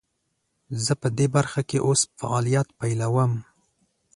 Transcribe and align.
زه 0.83 0.93
پدي 1.01 1.27
برخه 1.35 1.61
کې 1.69 1.77
اوس 1.87 2.01
فعالیت 2.19 2.67
پیلوم. 2.79 3.31